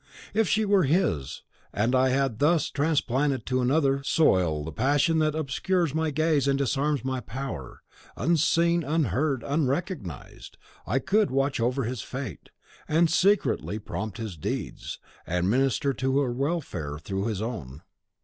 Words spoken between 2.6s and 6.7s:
transplanted to another soil the passion that obscures my gaze and